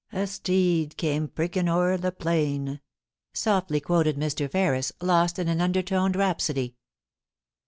A 0.11 0.25
steed 0.25 0.97
came 0.97 1.27
pricking 1.27 1.69
o'er 1.69 1.95
the 1.95 2.11
plain, 2.11 2.67
}i} 2.69 2.79
softly 3.35 3.79
quoted 3.79 4.17
Mr. 4.17 4.49
Ferris, 4.49 4.91
lost 4.99 5.37
in 5.37 5.47
an 5.47 5.61
undertoned 5.61 6.15
rhapsody. 6.15 6.75